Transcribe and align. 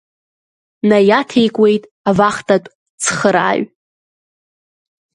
Наиаҭеикуеит 0.87 1.83
авахтатә 2.09 2.69
цхырааҩ. 3.01 3.61